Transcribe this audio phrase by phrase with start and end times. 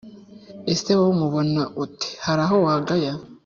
[0.73, 3.13] Ese wowe umubona ute haraho wagaya